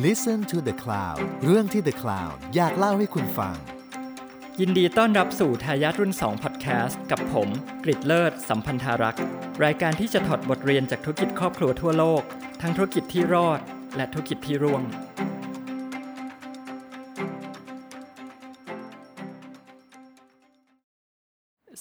[0.00, 3.56] Listen to the Cloud เรื่องที่ The Cloud อยากเล่าให้คุณฟัง
[4.60, 7.48] ยินดีต้อนรับสู่ทายาทรุ่น2 Podcast กับผม
[7.84, 9.22] กฤษฎ์เลิศ สัมพันธารักษ์
[9.64, 12.22] รายการที่จะถอดบทเรียนจากธุรกิจครอบครัวทั่วโลก
[12.62, 13.60] ทั้งธุรกิจที่รอด
[13.96, 14.82] และธุรกิจที่ร่วง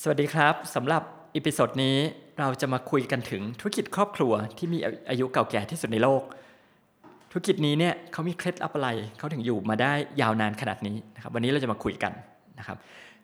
[0.02, 1.04] สวัสดีครับสำหรับ
[1.36, 1.98] episode นี้
[2.40, 6.24] เราจะมาคุยกันถึงธุรกิจครอบครัวที่มีอายุเก่าแก่ที่สุดในโลก
[7.32, 12.14] ธุรกิจนี้เนี่ยเขามีเคล็ดลับอะไรเขาถึงอยู่มาได้ยาวนานขนาดนี้นะครับวันนี้เราจะมาคุยกัน
[12.60, 12.78] นะครับ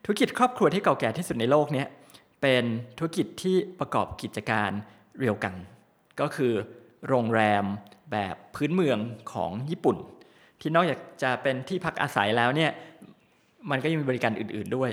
[0.03, 1.87] ธุรกิจครอบครัวที่เก่าแก่ที่สุดในโลกเนี่ย
[2.41, 2.63] เป็น
[2.97, 4.69] ธุรกิจที่ประกอบกิจการ
[5.19, 5.55] เรียวกัง
[6.21, 6.53] ก็คือ
[7.07, 7.63] โรงแรม
[8.11, 8.99] แบบพื้นเมือง
[9.33, 9.97] ของญี่ปุ่น
[10.61, 12.71] ที่นอกจากจะเป็นที่พักอาศัยแล้วเนี่ย
[13.69, 14.91] มันก็ยังมีบริการอื่น ๆด้วย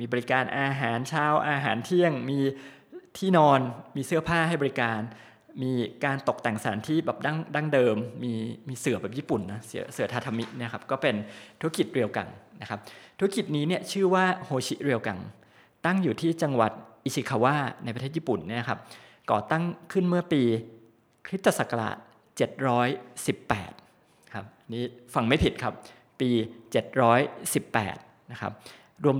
[0.00, 2.38] มีบริการอาหารเช้าอาหารเที่ยงมี
[3.18, 3.60] ที่นอน
[3.96, 5.00] มีเสื้อผ้าให้บริการ
[5.62, 5.72] มี
[6.04, 8.32] การตกแต่งสถานที่แบบดั้งดั้งเดิม มี
[8.68, 11.14] มีเสือแบบญี่ปุ่นนะเสือเสือทาทามินะครับก็เป็น
[11.60, 12.28] ธุรกิจเรียวกัง
[12.60, 12.80] นะครับ
[13.18, 15.18] ธุรกิจนี้เนี่ยชื่อว่าโฮชิเรียวกัง
[15.86, 16.72] ตั้งอยู่ที่จังหวัด
[17.04, 18.78] อิชิคาวะในประเทศญี่ปุ่นเนี่ยครับ
[19.30, 20.42] ก่อตั้งขึ้นเมื่อปี
[21.26, 21.96] คริสตศักราช
[23.34, 24.84] 718 ครับนี่
[25.14, 25.74] ฟังไม่ผิดครับ
[26.20, 26.30] ปี
[27.10, 28.52] 718 นะครับ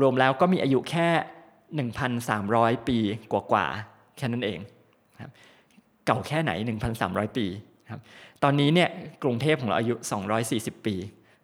[0.03, 1.09] รวมๆแล้วก็มีอายุแค่
[1.99, 2.99] 1,300 ปี
[3.33, 4.59] กว่าๆแค่นั้นเอง
[5.23, 5.33] ครับ
[6.09, 6.53] เก่าแค่ไหน
[6.95, 7.47] 1,300 ปี
[7.93, 8.01] ครับ
[8.43, 8.89] ตอนนี้เนี่ย
[9.23, 9.95] กรุงเทพของเราอายุ
[10.41, 10.95] 240 ปี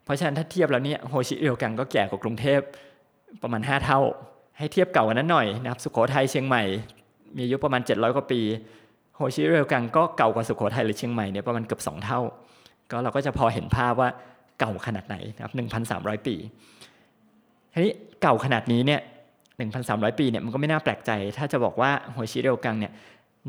[0.05, 2.61] เพราะฉะนั้นถ้าเทียบแล้วเนี่ยโฮชิเรียวกังก็แก่กว่ากรุงเทพ
[3.43, 4.01] ประมาณ 5 เท่า
[4.59, 6.63] ให้เทียบเก่ากว่านั้นหน่อยนะครับสุโขทัยเชียงใหม่
[7.37, 8.41] มีอายุประมาณ 700 กว่าปี
[9.17, 12.21] โฮชิเรียวกังก็เก่ากว่าสุโขทัยหรือเชียงใหม่เนี่ยประมาณเกือบ2 เท่า
[12.91, 14.09] ก็เราก็จะพอเห็นภาพว่า
[14.61, 15.53] เก่าขนาดไหนนะครับ
[15.91, 16.35] 1,300 ปี
[17.73, 17.93] ทีนี้
[18.23, 19.01] เก่าขนาดนี้เนี่ย
[19.61, 22.93] 1,300 ปีเนี่ยมันก็ไม่น่าแปลกใจ ถ้าจะบอกว่าโฮชิเรียวกังเนี่ย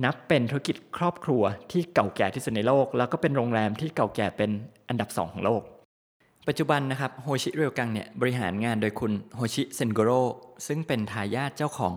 [0.04, 4.52] นับเป็นธุรกิจครอบครัวที่เก่าแก่ที่สุดในโลก แล้วก็เป็นโรงแรมที่เก่าแก่เป็น
[4.90, 5.62] อันดับสองของโลก
[6.48, 10.12] ปัจจุบันนะครับโฮชิเรียวกังเนี่ยบริหารงานโดยคุณโฮชิเซนโกโร
[10.68, 11.94] ซึ่งเป็นทายาทเจ้าของ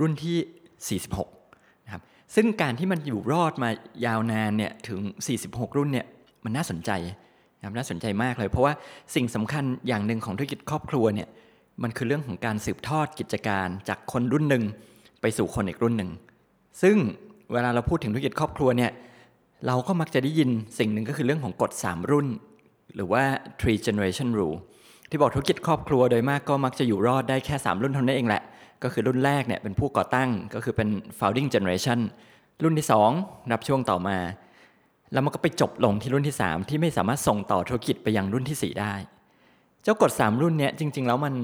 [0.00, 2.02] รุ่นที่ 46นะครับ
[2.34, 3.70] ซึ่งการที่มันอยู่รอดมา
[4.06, 5.00] ยาวนานเนี่ยถึง
[5.38, 6.06] 46 รุ่นเนี่ย
[6.44, 6.90] มันน่าสนใจ
[7.58, 8.72] นะครับน่าสนใจมากเลย เพราะว่า
[9.14, 11.28] สิ่งสำคัญอย่างหนึ่งของธุรกิจครอบครัวเนี่ย
[11.82, 14.64] มันคือเรื่องของการสืบทอดกิจการจากคนรุ่นหนึ่ง
[15.20, 16.10] ไปสู่คนอีกรุ่นหนึ่ง
[16.82, 16.96] ซึ่ง
[17.52, 18.90] เวลาเราพูดถึงธุรกิจครอบครัวเนี่ย
[19.66, 22.26] เราก็มักจะได้ยินสิ่งหนึ่งก็คือเรื่องของกฎ 3 รุ่น
[22.94, 23.22] หรือว่า
[23.60, 24.58] three generation rule
[25.10, 28.42] ที่บอกธุรกิจครอบครัวโดยมากก็มักจะอยู่รอดได้แค่ 3 รุ่นเท่านั้นเองแหละ
[28.82, 30.88] ก็คือรุ่นแรกเนี่ยเป็นผู้ก่อตั้งก็คือเป็น
[31.18, 31.98] founding generation
[32.62, 32.86] รุ่นที่
[33.18, 34.18] 2 รับช่วงต่อมา
[35.12, 38.94] แล้วมันก็ไปจบลงที่รุ่นที่ 3 ที่ไม่สามารถส่งต่อธุรกิจไปยังรุ่นที่ 4 ได้
[39.82, 41.34] เจ้ากฎ 3 รุ่นเนี้ยจริง ๆ แล้วมัน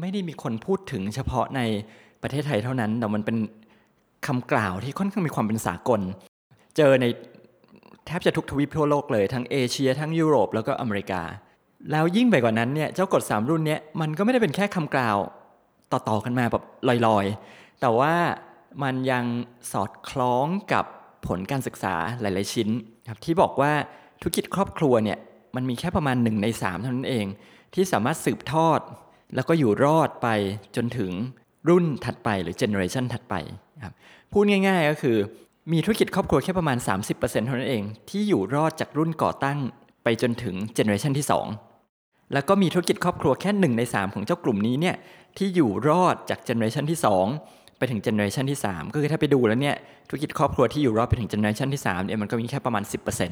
[0.00, 1.60] ไม่ได้มีคนพูดถึงเฉพาะใน
[2.22, 3.36] ประเทศไทยเท่านั้น แต่มันเป็น
[4.26, 6.00] คำกล่าวที่ค่อนข้างมีความเป็นสากล
[6.76, 7.06] เจอใน
[8.06, 11.22] แทบจะทุกทวีปทั่วโลกเลย ทั้งเอเชีย ทั้งยุโรปแล้วก็อเมริกา
[11.90, 15.16] แล้วยิ่งไปกว่านั้นเนี่ยเจ้ากฎ3รุ่นเนี้ยมันก็ไม่ได้เป็นแค่คำกล่าว
[15.92, 16.64] ต่อๆกันมาแบบ
[17.06, 18.14] ลอยๆ แต่ว่า
[18.82, 19.24] มันยัง
[19.72, 20.84] สอดคล้องกับ
[21.26, 22.68] ผลการศึกษาหลาย ๆ ชิ้น
[23.10, 23.72] ครับที่บอกว่า
[24.20, 25.18] ธุรกิจครอบครัวเนี่ย
[25.56, 27.26] มันมีแค่ประมาณ1ใน3เท่านั้นเอง
[27.74, 28.80] ที่สามารถสืบทอด
[29.34, 30.28] แล้วก็อยู่รอดไป
[30.76, 31.10] จนถึง
[31.68, 33.34] รุ่นถัดไปหรือเจเนอเรชันถัดไป
[33.84, 33.94] ครับ
[34.32, 35.16] พูดง่าย ๆ ก็คือ
[35.72, 36.78] มีธุรกิจครอบครัวแค่ประมาณ
[37.12, 39.58] 30%เท่านั้นเอง ที่อยู่รอดจากรุ่นก่อตั้ง
[40.04, 41.26] ไปจนถึงเจเนอเรชันที่
[41.74, 44.96] 2 แล้วก็มีธุรกิจครอบครัวแค่ 1 ใน 3 ของเจ้ากลุ่มนี้เนี่ย
[45.38, 46.98] ที่อยู่รอดจาก generation ที่
[47.38, 49.76] 2 ไปถึง generation ที่ 3 ก็คือถ้าไปดูแล้วเนี่ย
[50.08, 52.82] ธุรกิจครอบครัวที่อยู่รอดไปถึง generation ที่3เนี่ยมันก็มีแค่ประมาณ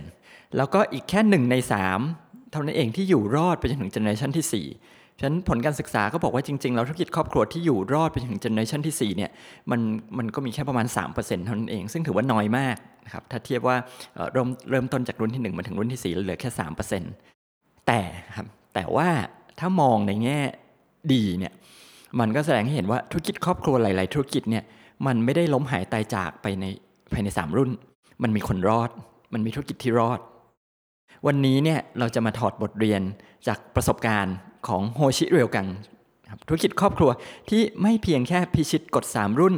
[0.05, 1.55] 10%แล้วก็อีกแค่ 1 ใน
[2.03, 9.31] 3 เท่านั้นเองที่อยู่รอดไปจนถึง generation ที่ 4 ฉะนั้นผลการศึกษาก็บอกว่าจริง ๆ แล้วธุรกิจครอบครัวที่อยู่รอดไปถึง generation ที่4เนี่ย
[9.71, 9.81] มัน
[10.19, 13.77] มันก็มีแค่ประมาณ 3%เท่านั้นเอง ซึ่งถือว่าน้อยมากนะครับถ้าเทียบว่า
[14.33, 16.51] เริ่มเริ่มต้นจากรุ่นที่ 1 มาถึงรุ่นที่ 4 เหลือแค่
[17.19, 18.01] 3%แต่
[18.37, 19.09] ครับแต่ว่า
[19.59, 20.41] ถ้ามองในแง่
[21.13, 21.53] ดีเนี่ย
[22.21, 24.65] มันก็แสดงให้เห็นว่าธุรกิจครอบครัวหลาย ๆ ธุรกิจเนี่ย
[25.07, 26.65] มันไม่ได้ล้มหายตายจากไปใน
[27.13, 27.71] ภายใน 3 รุ่น
[28.23, 28.91] มันมีคนรอด
[29.33, 30.21] มันมีธุรกิจที่รอด
[31.27, 33.03] วันนี้เนี่ยเราจะมาถอดบทเรียน
[33.47, 34.35] จากประสบการณ์
[34.69, 35.67] ของโฮชิเรียวกัง
[36.49, 37.11] ธุรกิจครอบครัว
[37.51, 39.55] ที่ไม่เพียงแค่พิชิตกฎ 3 รุ่น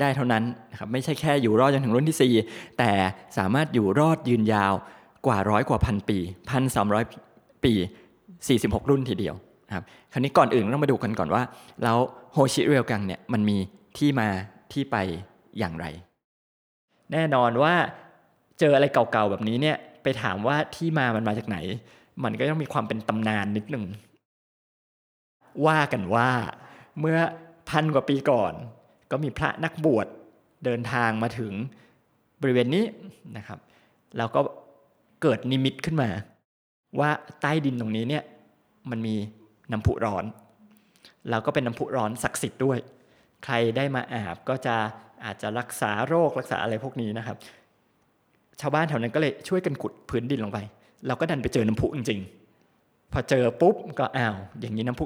[0.00, 2.90] ได้เท่านั้นนะครับไม่ใช่แค่อยู่รอดจนถึงรุ่นที่ 4 แต่
[3.38, 4.74] สามารถอยู่รอดยืนยาว
[5.26, 6.18] กว่าร้อยกว่าพันปี
[6.50, 7.04] พันสามร้อย
[7.64, 7.72] ปี
[8.30, 9.34] 46 รุ่นทีเดียว
[9.74, 11.42] ครับคราวนี้ก่อนอื่นต้องมาดูกันก่อนว่า
[11.82, 11.98] แล้ว
[12.32, 13.56] โฮชิเรียวกังเนี่ยมันมี
[13.98, 14.28] ที่มา
[14.72, 14.96] ที่ไป
[15.58, 15.86] อย่างไร
[17.12, 17.74] แน่นอนว่า
[18.58, 21.56] เจออะไรเก่าๆแบบนี้เนี่ยไปถามว่าที่มามันมาจากไหน
[22.24, 23.84] มันก็ต้องมีความเป็นตำนานนิดหนึ่ง
[25.66, 26.30] ว่ากันว่า
[27.00, 27.18] เมื่อ
[27.68, 28.52] พันกว่าปีก่อน
[29.10, 30.06] ก็มีพระนักบวช
[30.64, 31.52] เดินทางมาถึง
[32.42, 32.84] บริเวณนี้
[33.36, 33.58] นะครับ
[34.16, 34.40] แล้วก็
[35.22, 36.10] เกิดนิมิตขึ้นมา
[37.00, 37.10] ว่า
[37.40, 38.24] ใต้ดินตรงนี้เนี่ย
[38.90, 39.14] มันมี
[39.72, 40.24] น้ำพุร้อน
[41.28, 42.78] แล้วก็เป็นน้ำพุร้อนศักดิ์สิทธิ์ด้วย
[43.44, 44.76] ใครได้มาอาบก็จะ
[45.24, 47.36] อาจจะรักษาโรครักษาอะไรพวกนี้นะครับ
[48.60, 50.58] ชาวบ้านแถวนั้นก็เลยช่วยกันขุดพื้นดินลงไป
[51.06, 52.47] เราก็ดันไปเจอน้ำพุจริงๆ
[53.12, 55.04] พอเจอปุ๊บก็อ้าวอย่างนี้น้ำพุ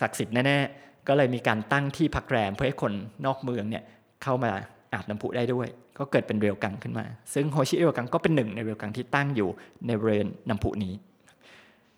[0.00, 2.92] ศักดิ์สิทธิ์แน่ๆก็เลยมีการตั้งที่พักแรมเพื่อให้คน
[3.26, 3.84] นอกเมืองเนี่ย
[4.22, 4.52] เข้ามา
[4.92, 5.68] อาบน้ำพุได้ด้วย
[5.98, 7.04] ก็เกิดเป็นเรียวกังขึ้นมา
[7.34, 9.48] ซึ่งโฮชิเรียวกังก็เป็นหนึ่งในเรียวกังที่ตั้งอยู่
[9.86, 10.94] ในบริเวณน้ำพุนี้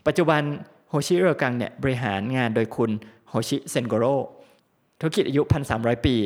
[0.07, 0.43] ปัจจุบัน
[0.91, 2.91] โฮชิเรียวกังเนี่ยบริหารงานโดยคุณ
[3.31, 4.05] โฮชิเซนโกโร
[5.01, 5.43] ธุรกิจอายุ
[5.75, 6.17] 1,300 ปี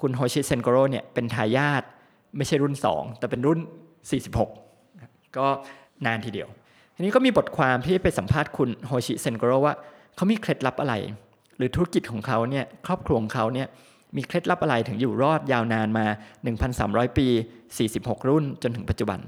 [0.00, 1.82] คุณโฮชิเซนโกโรเนี่ยเป็นทายาท
[2.36, 3.58] ไม่ใช่รุ่น 2 แต่เป็นรุ่น
[4.46, 5.46] 46 ก็
[6.06, 6.48] นานทีเดียว
[7.00, 9.74] ทีนี้ก็มีบทความที่ไปสัมภาษณ์คุณโฮชิเซนโกโรว่า
[10.16, 10.94] เขามีเคล็ดลับอะไร
[11.56, 13.68] หรือธุรกิจของเขาเนี่ยครอบครัวของเขาเนี่ย
[14.16, 16.06] มีเคล็ดลับอะไรถึงอยู่รอดยาวนานมา
[16.62, 17.26] 1,300 ปี
[17.78, 19.18] 46 รุ่นจนถึงปัจจุบัน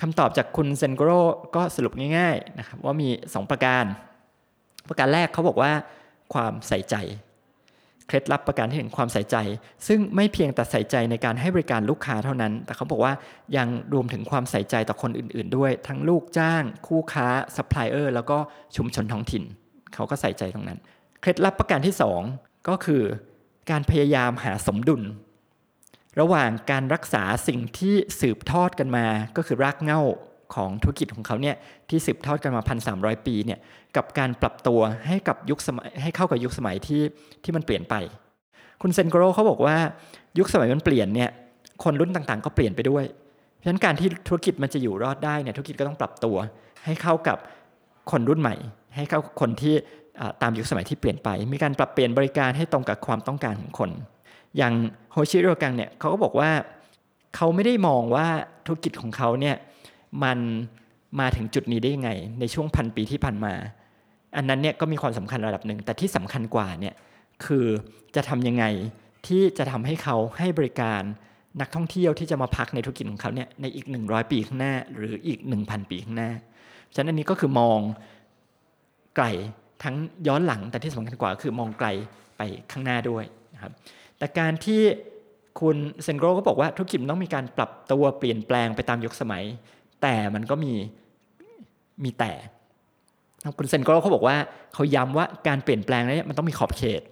[0.00, 1.10] คำตอบจากคุณเซนโกโร
[1.56, 3.84] ก็สรุปง่ายๆนะครับว่ามี 2 ประการ
[4.88, 5.72] ประการแรกเขาบอกว่า
[6.32, 6.94] ความใส่ใจ
[8.08, 9.36] เคล็ดลับประการที่หนึ่งความใส่ใจ
[9.86, 13.12] ซึ่งไม่เพียงแต่ใส่ใจในการให้บริการลูกค้าเท่านั้น แต่เขาบอกว่า
[13.56, 17.26] ยังรวมถึงความใส่ใจต่อคนอื่น ๆ ด้วย ทั้งลูกจ้าง คู่ค้า
[17.56, 18.38] ซัพพลายเออร์แล้วก็
[18.76, 19.44] ชุมชนท้องถิ่น
[19.94, 20.78] เขาก็ใส่ใจตรงนั้น
[21.20, 21.94] เคล็ดลับประการที่
[22.30, 23.02] 2 ก็คือ
[23.70, 25.02] การพยายามหาสมดุล
[26.20, 29.06] ระหว่างการรักษาสิ่งที่สืบทอดกันมา
[29.36, 30.02] ก็คือรากเหง้า
[30.54, 31.56] ของธุรกิจของเขาเนี่ย
[31.88, 33.58] ที่สืบทอดกันมาพันสามปีเนี่ย
[33.96, 37.02] กับการปรับตัวให้กับยุคสมัยให้เข้ากับยุคสมัยที่
[37.44, 37.94] ที่มันเปลี่ยนไป
[38.82, 39.76] คุณเซนโกโรเขาบอกว่า
[40.38, 41.30] ยุคสมัยมันเปลี่ยนเนี่ย
[41.84, 43.04] คนรุ่นต่างๆ ก็เปลี่ยนไปด้วย
[43.54, 46.36] เพราะฉะนั้นการที่ธุรกิจมันจะอยู่รอดได้เนี่ยธุรกิจก็ต้องปรับตัว
[46.84, 47.38] ให้เข้ากับ
[48.10, 48.54] คนรุ่นใหม่
[48.96, 49.74] ให้เข้าคนที่
[50.42, 53.90] ตามยุคสมัยที่เปลี่ยนไป มีการปรับเปลี่ยนบริการให้ตรงกับความต้องการของคน
[54.56, 54.72] อย่าง
[55.12, 56.50] โฮชิโรกังเนี่ยเขาก็บอกว่า
[57.36, 58.26] เขาไม่ได้มองว่า
[58.66, 59.56] ธุรกิจของเขาเนี่ย
[60.24, 60.38] มัน
[61.20, 62.10] มาถึงจุดนี้ได้ยังไง
[62.40, 63.54] ในช่วงพันปีที่ผ่านมา
[64.36, 66.94] อันนั้นเนี่ยก็มีความสำคัญระดับหนึ่ง แต่ที่สำคัญกว่าเนี่ย
[67.44, 67.66] คือ
[68.16, 68.64] จะทำยังไง
[69.26, 71.02] ที่จะทำให้เขาให้บริการ
[71.60, 76.30] นักท่องเที่ยวที่จะมาพักในธุรกิจของเขาเนี่ยในอีก 100 ปีข้างหน้า หรืออีก 1,000 ปีข้างหน้า
[76.94, 77.78] ฉะนั้นอันนี้ก็คือมอง
[79.16, 79.26] ไกล
[79.82, 79.94] ทั้ง
[80.28, 81.88] ย้อนหลังแต่ที่สำคัญกว่าคือมองไกล
[82.36, 83.72] ไปข้างหน้าด้วยนะครับ
[84.18, 84.80] แต่การที่
[85.60, 89.44] คุณเซนโกรก็บอกว่าธุรกิจต้องมีการปรับตัวเปลี่ยนแปลงไปตามยุคสมัย
[90.02, 90.74] แต่มันก็มี
[92.04, 92.32] มีแต่
[93.58, 94.36] คุณเซนโกเขาบอกว่า
[94.74, 97.02] เขาย้ำว่าการเปลี่ยนแปลงนี้มันต้องมีขอบเขต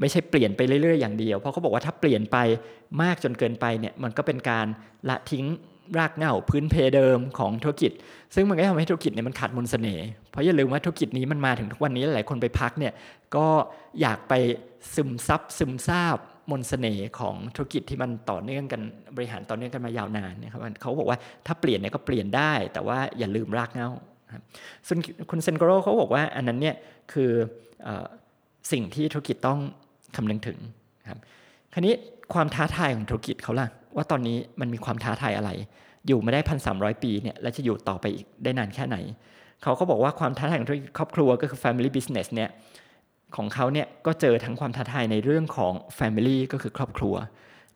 [0.00, 2.36] ไม่ใช่เปลี่ยนไปเรื่อยๆอย่างเดียวเพราะเขาบอกว่าถ้าเปลี่ยนไป
[3.02, 4.66] มากจนเกินไปเนี่ยมันก็เป็นการ
[5.08, 5.46] ละทิ้ง
[5.98, 7.92] รากเหง้าพื้นเพเดิมของธุรกิจ
[8.34, 12.92] ซึ่งมันก็ทำให้ธุรกิจเนี่ยมันขาดมนสเสน่ห์เพราะอย่าลืมว่าธุรกิจนี้มันมาถึงทุกวันนี้หลายคนไปพักเนี่ย
[13.36, 13.46] ก็
[14.00, 14.34] อยากไป
[14.94, 16.18] ซึมซับซึมซาบ
[16.50, 18.80] มนสเสน่ห์ของธุรกิจที่มันต่อเนื่องกัน
[19.16, 23.88] บริหารต่อเนื่องกันมายาวนานนะครับเขาบอกว่าถ้าเปลี่ยนเนี่ยก็เปลี่ยนได้ แต่ว่าอย่าลืมรากเงา
[24.86, 24.98] ส่วน
[25.30, 26.76] คุณเซนโกโรเขาบอกว่าอันนั้นเนี่ย
[27.12, 27.30] คือ
[27.86, 27.88] อ
[28.72, 29.58] สิ่งที่ธุรกิจต้อง
[30.16, 30.58] คำนึงถึง
[31.10, 31.18] ครับ
[31.72, 31.94] คราวนี้
[32.34, 35.50] ความท้าทายของธุรกิจเขาล่ะว่าตอนนี้มันมีความท้าทายอะไร
[36.06, 38.96] อยู่มาได้พันสามปีเนี่ยและจะอยู่ต่อไปอีกได้นานแค่ไหน
[39.62, 42.50] เขาก็บอกว่าความท้าทายของธุรกิจครอบครัวก็คือ family business เนี่ย
[43.36, 47.14] ของเขาเนี่ยก็เจอทั้งความท้าทายในเรื่องของ Family ก็คือครอบครัว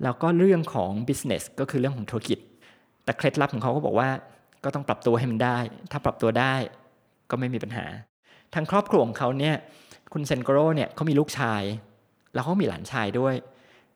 [0.03, 2.39] แล้วก็เรื่องของ Business ก็คือเรื่องของธุรกิจ
[3.05, 4.11] แต่เคล็ดลับของเขาก็บอกว่า
[4.65, 5.59] ก็ต้องปรับตัวให้มันได้
[5.91, 6.55] ถ้าปรับตัวได้
[7.31, 7.87] ก็ไม่มีปัญหา
[8.55, 9.57] ทางครอบครัวของเขาเนี่ย
[10.13, 11.63] คุณเซนโกโรเนี่ยเขามีลูกชาย
[12.35, 13.35] แล้วเขามีหลานชายด้วย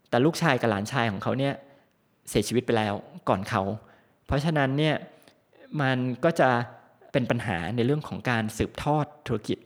[0.09, 1.55] แต่ลูกชายกับหลานชายของเขาเนี่ย
[2.29, 2.95] เสียชีวิตไปแล้ว
[3.29, 3.63] ก่อนเขา
[4.27, 4.97] เพราะฉะนั้นเนี่ย
[5.81, 6.51] มันก็จะ
[7.13, 9.59] เป็นปัญหาในเรื่องของการสืบทอดธุรกิจ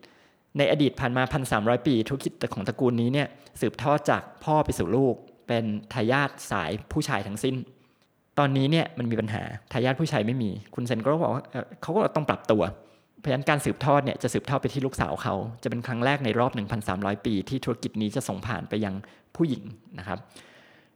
[0.59, 1.23] ในอดีตผ่านมา
[1.55, 3.29] 1,300 ปีธุรกิจของตระกูลนี้เนี่ย
[3.61, 5.15] สืบทอดจากพ่อไปสู่ลูก
[5.49, 7.55] เป็นทายาทสายผู้ชายทั้งสิ้น
[8.39, 9.43] ตอนนี้เนี่ยมันมีปัญหา
[9.73, 11.45] ทายาทผู้ชายไม่มี คุณเซนก็บอกว่า
[11.83, 12.63] เขาก็ต้องปรับตัว
[13.19, 16.53] เพราะฉะนั้นการสืบทอดเนี่ยจะสืบทอดไปที่ลูกสาวเขาจะเป็นครั้งแรกในรอบ
[16.89, 18.95] 1,300 ปี ที่ธุรกิจนี้จะส่งผ่านไปยัง
[19.37, 19.63] ผู้หญิง
[19.99, 20.19] นะครับ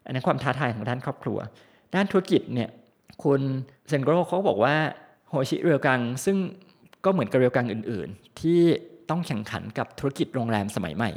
[0.04, 1.38] อันนั้นความท้าทายของด้านครอบครัว
[1.94, 2.68] ด้านธุรกิจเนี่ย
[3.25, 3.40] คุณ
[3.88, 4.76] เซนโกรเขาบอกว่า
[5.28, 6.37] โฮชิเรียวกังซึ่ง
[7.04, 8.61] ก็เหมือนกับเรียวกังอื่น ๆ ที่
[9.11, 11.11] ต้องแข่งขันกับธุรกิจโรงแรมสมัยใหม่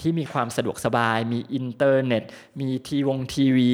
[0.00, 2.24] ที่มีความสะดวกสบาย มีอินเทอร์เน็ต
[2.60, 3.70] มีทีวงทีวี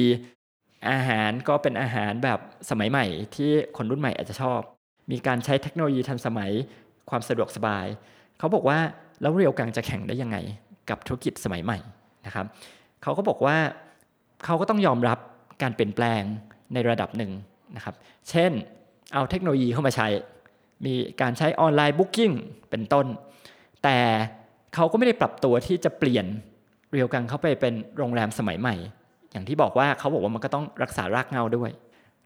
[0.89, 2.39] อาหารก็เป็นอาหารแบบ
[2.69, 4.59] สมัยใหม่ ที่คนรุ่นใหม่อาจจะชอบ
[5.11, 6.51] มีการใช้เทคโนโลยีทันสมัย
[7.09, 7.85] ความสะดวกสบาย
[8.39, 8.79] เขาบอกว่า
[9.21, 10.37] แล้วเรียวกังจะแข่งได้ยังไง
[10.89, 11.77] กับธุรกิจสมัยใหม่
[12.25, 12.45] นะครับ
[13.03, 13.57] เขาก็บอกว่า
[14.45, 15.19] เขาก็ต้องยอมรับ
[15.61, 16.21] การเปลี่ยนแปลง
[16.73, 17.31] ในระดับหนึ่ง
[17.75, 17.95] นะครับ
[18.29, 18.51] เช่น
[19.13, 20.07] เอาเทคโนโลยีเข้ามาใช้
[20.85, 22.31] มีการใช้ออนไลน์บุ๊กิ้ง
[22.69, 23.05] เป็นต้น
[23.83, 23.97] แต่
[24.75, 26.25] เขาก็ไม่ได้ปรับตัวที่จะเปลี่ยน
[26.91, 28.75] เรียวกังเข้าไปเป็นโรงแรมสมัยใหม่
[29.31, 31.71] อย่างที่บอกว่าเขาบอกว่ามันก็ต้องรักษารากเงาด้วย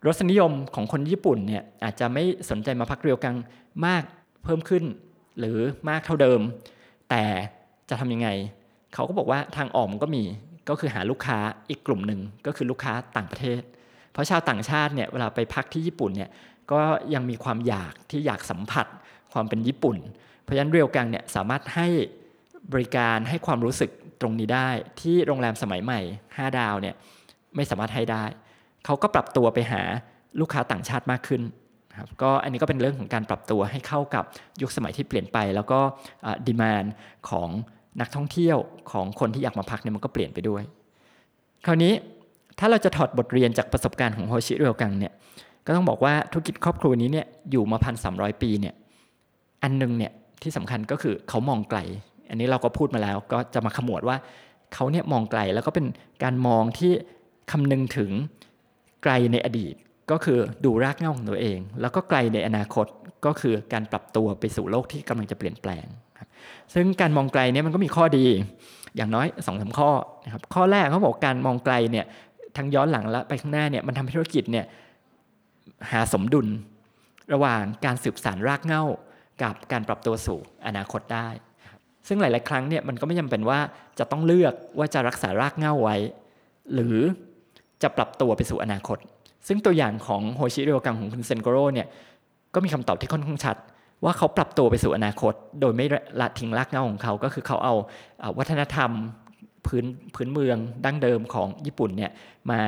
[0.05, 3.35] รสนิยมของคนญี่ปุ่นเนี่ยอาจจะไม่สนใจมาพักเรียวกัง
[3.85, 4.03] มาก
[4.43, 4.83] เพิ่มขึ้น
[5.39, 5.57] หรือ
[5.89, 6.41] มากเท่าเดิม
[7.09, 7.23] แต่
[7.89, 8.29] จะทำยังไง
[8.93, 10.23] เขาก็บอกว่าทางออกมันก็มี
[10.69, 11.37] ก็คือหาลูกค้า
[11.69, 13.61] อีกกลุ่มหนึ่งก็คือลูกค้าต่างประเทศ
[14.11, 16.29] เพราะชาวต่างชาติเนี่ยเวลาไปพักที่ญี่ปุ่นเนี่ย
[16.71, 16.81] ก็
[17.13, 18.87] ยังมีความอยากที่อยากสัมผัส
[19.33, 19.97] ความเป็นญี่ปุ่น
[20.43, 21.87] เพราะฉะนั้นเรียวกังเนี่ยสามารถให้
[22.73, 23.89] บริการให้ความรู้สึก
[24.21, 24.69] ตรงนี้ได้
[25.01, 26.95] ที่โรงแรมสมัยใหม่ 5 ดาวเนี่ย
[27.55, 28.23] ไม่สามารถให้ได้
[28.85, 29.81] เขาก็ปรับตัวไปหา
[30.39, 31.41] ลูกค้าต่างชาติมากขึ้น
[31.99, 34.23] ครับก็อันนี้ก็เป็นเรื่องของการปรับตัวให้เข้ากับ
[34.61, 35.79] ยุคสมัยที่เปลี่ยนไป แล้วก็
[36.47, 36.83] ดีมาน
[37.29, 37.49] ของ
[38.01, 38.57] นักท่องเที่ยว
[38.91, 40.63] ของคนที่อยากมาพักเนี่ยมันก็เปลี่ยนไปด้วย
[41.65, 41.93] คราวนี้
[42.59, 45.13] ถ้าเราจะถอดบทเรียนจากประสบการณ์ของโฮชิเรียวกังเนี่ย
[45.65, 48.73] ก็ต้องบอกว่าธุรกิจครอบครัวนี้เนี่ยอยู่มาพันสามปีเนี่ย
[49.63, 51.79] อันนึงเนี่ยที่สำคัญก็คือเขามองไกล
[52.29, 54.17] อันนี้เราก็พูดมาแล้วก็จะมาขมวดว่า
[54.73, 55.85] เขาเนี่ยมองไกลแล้วก็เป็น
[56.23, 56.91] การมองที่
[57.51, 58.11] คำนึงถึง
[59.03, 59.75] ไกลในอดีต
[60.11, 62.85] ก็คือดูรากเหง้าของตัวเอง แล้วก็ไกลในอนาคต
[63.25, 65.85] ก็คือการปรับตัวไปสู่โลกที่กำลังจะเปลี่ยนแปลง
[66.73, 68.25] ซึ่งการมองไกลเนี่ยมันก็มีข้อดี
[68.95, 69.89] อย่างน้อยสองสาข้อ
[70.25, 72.05] นะครับข้อแรกเขาบอกการมองไกลเนี่ย
[72.57, 74.65] ทั้งย้อนหลังและไปข้างหน้าเนี่ยมันทำให้ธุรกิจเนี่ย
[75.91, 76.47] หาสมดุล
[77.33, 78.83] ระหว่างการสืบสานรากเหง้า
[79.43, 81.29] กับการปรับตัวสู่อนาคตได้
[82.07, 83.59] ซึ่งหลาย ๆ ครั้งเนี่ยมันก็ไม่จาเป็นว่า
[83.99, 85.97] จะต้องเลือกว่าจะรักษารากเหง้าไว้
[86.73, 86.97] หรือ
[87.81, 88.97] จะปรับตัวไปสู่อนาคต
[89.47, 91.87] ซึ่งตัวอย่างของโฮชิเรียวกังของคุณเซนโกโรเนี่ย
[92.53, 93.57] ก็มีคำตอบที่ค่อนข้างชัด
[94.03, 95.85] ว่าเขาปรับตัวไปสู่อนาคต โดยไม่
[96.19, 97.75] ละทิ้งรากเหง้าของเขา ก็คือเขาเอา
[98.37, 98.91] วัฒนธรรม
[99.65, 99.85] พื้น
[100.15, 102.11] พื้นเมืองดั้งเดิมของญี่ปุ่นเนี่ย
[102.51, 102.61] มา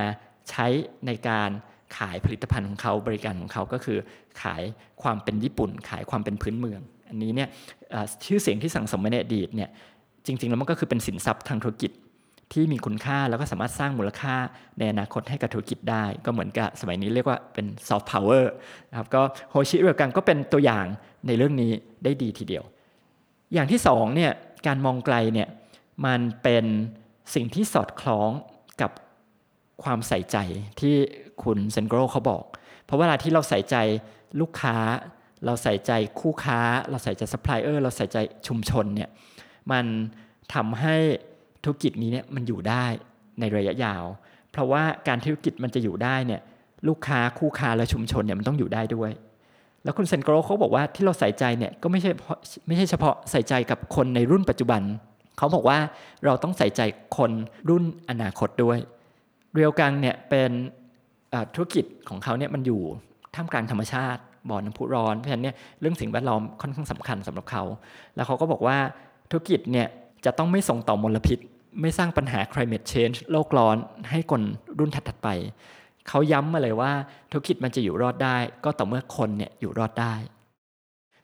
[0.50, 0.66] ใช้
[1.08, 1.50] ในการ
[1.98, 3.98] ขายผลิตภัณฑ์ของเขาบริการของเขาก็คือ
[4.42, 4.64] ขาย
[5.02, 7.50] ความเป็นญี่ปุ่น ขายความเป็นพื้นเมือง อันนี้เนี่ย
[8.26, 9.70] ชื่อเสียงที่สั่งสมมาในอดีตเนี่ย
[10.26, 11.92] จริง ๆ แล้วมันก็คือเป็นสินทรัพย์ทางธุรกิจ
[12.54, 14.36] ที่มีคุณค่าแล้วก็สามารถสร้างมูลค่า
[14.78, 18.54] ในอนาคตให้กับธุรกิจได้ ก็เหมือนกับสมัยนี้เรียกว่าเป็นซอฟต์พาวเวอร์
[18.90, 20.86] นะครับก็โฮชิเรียกังก็เป็นตัวอย่าง
[21.28, 21.72] ในเรื่องนี้
[22.04, 22.64] ได้ดีทีเดียว
[23.54, 24.32] อย่างที่สองเนี่ย
[24.68, 25.48] การมองไกลเนี่ย
[26.06, 26.66] มันเป็น
[27.34, 28.30] สิ่งที่สอดคล้อง
[28.82, 28.92] กับ
[29.84, 30.38] ความใส่ใจ
[30.80, 30.96] ที่
[31.44, 32.44] คุณเซนโกโรเขาบอก
[32.86, 33.76] เพราะเวลาที่เราใส่ใจ
[34.42, 34.76] ลูกค้า
[35.46, 39.10] เราใส่ใจคู่ค้า เราใส่ใจซัพพลายเออร์เราใส่ใจชุมชนเนี่ย
[39.72, 39.86] มัน
[40.54, 40.96] ทำให้
[41.64, 42.86] ธุรกิจนี้เนี่ยมันอยู่ได้
[43.40, 44.04] ในระยะยาว
[44.52, 46.42] เพราะว่าการธุรกิจมันจะอยู่ได้เนี่ย
[46.88, 49.12] ลูกค้าคู่ค้าและชุมชนเนี่ยมันต้องอยู่ได้ด้วย
[49.84, 52.12] แล้วคุณเซนโกโรเขาบอกว่าที่เราใส่ใจเนี่ยก็ไม่ใช่
[52.68, 54.82] ไม่ใช่เฉพาะใส่ใจกับคนในรุ่นปัจจุบัน
[55.38, 55.78] เขาบอกว่า
[56.26, 56.82] เราต้องใส่ใจ
[57.18, 57.32] คน
[57.70, 58.80] รุ่นอนาคตด้วย
[59.54, 60.52] เรียวกังเนี่ยเป็น
[61.56, 62.82] ธุรกิจของเขาเนี่ยมันอยู่
[63.36, 67.64] ท่ามกลางธรรมชาติบ่อน้ำพุร้อนเพราะฉะนั้นเนี่ยเรื่องสิ่งแวดล้อมค่อนข้างสำคัญสำหรับเขา
[68.16, 68.78] แล้วเขาก็บอกว่า
[69.30, 69.88] ธุรกิจเนี่ย
[70.26, 71.40] จะต้องไม่ส่งต่อมลพิษ
[71.82, 73.78] ไม่สร้างปัญหา climate change โลกร้อน
[74.10, 74.42] ให้คน
[74.80, 75.30] รุ่นถัดๆไป
[76.08, 76.92] เขาย้ำมาเลยว่า
[77.32, 80.14] ธุรกิจมันจะอยู่รอดได้ ก็ต่อเมื่อคนเนี่ยอยู่รอดได้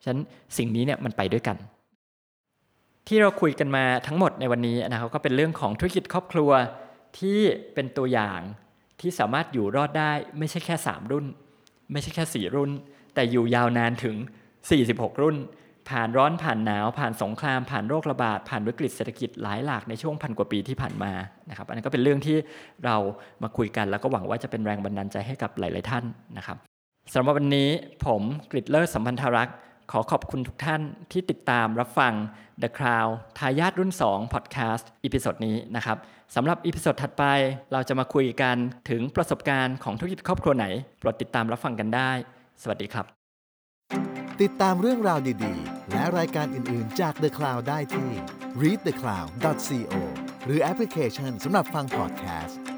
[0.03, 0.22] ฉะนั้น
[0.58, 1.58] สิ่งนี้เนี่ยมันไปด้วยกัน
[3.08, 6.51] ที่เราคุยกันมาทั้งหมดในวันนี้นะครับก็เป็นเรื่องของธุรกิจครอบครัว
[7.20, 7.39] ที่
[7.74, 8.39] เป็นตัวอย่าง
[9.01, 11.25] ที่สามารถอยู่รอดได้ไม่ใช่แค่ 3 รุ่น
[11.91, 12.72] ไม่ใช่แค่ 4 รุ่น
[13.13, 14.15] แต่อยู่ยาวนานถึง
[14.70, 15.38] 46 รุ่น
[15.89, 21.12] ผ่านร้อนผ่านหนาว ผ่านสงคราม ผ่านโรคระบาด ผ่านวิกฤตเศรษฐกิจหลายหลากในช่วงพันกว่าปีที่ผ่านมา
[21.50, 22.38] นะครับอันนี้ก็เป็นเรื่องที่
[22.86, 22.98] เรา
[23.43, 26.03] มาคุยกัน แล้วก็หวังว่าจะเป็นแรงบันดาลใจให้กับหลาย ๆ ท่าน
[26.38, 26.58] นะครับ
[27.13, 27.70] สำหรับวันนี้
[28.05, 29.55] ผมกฤษฎ์เลิศ สัมพันธารักษ์
[29.91, 30.81] ขอขอบคุณทุกท่าน
[31.12, 32.13] ที่ติดตามรับฟัง
[32.62, 35.98] The Cloud ทายาทรุ่น 2 Podcast อีพิโซดนี้นะครับ
[36.36, 37.24] สำหรับ episode ถัดไป
[37.72, 38.58] เราจะมาคุยกัน
[38.90, 40.66] ถึงประสบการณ์ของธุรกิจครอบครัวไหน
[41.00, 42.12] โปรดติดตามรับฟังกันได้
[42.62, 43.06] สวัสดีครับ
[44.42, 48.10] ติดตามเรื่องราวดีๆ และรายการอื่นๆจาก The Cloud ได้ที่
[48.62, 49.96] readthecloud.co
[50.46, 52.71] หรือแอปพลิเคชันสำหรับฟังพอดแคสต์